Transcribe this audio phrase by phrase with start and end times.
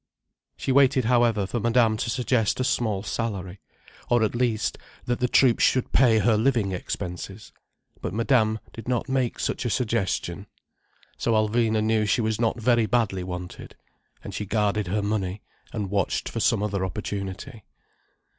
[0.57, 5.59] She waited, however, for Madame to suggest a small salary—or at least, that the troupe
[5.59, 7.53] should pay her living expenses.
[8.01, 10.47] But Madame did not make such a suggestion.
[11.19, 13.75] So Alvina knew that she was not very badly wanted.
[14.23, 17.63] And she guarded her money, and watched for some other opportunity.